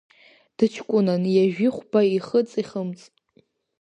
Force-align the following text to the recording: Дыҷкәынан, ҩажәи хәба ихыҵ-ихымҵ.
Дыҷкәынан, 0.57 1.23
ҩажәи 1.33 1.69
хәба 1.75 1.99
ихыҵ-ихымҵ. 2.05 2.99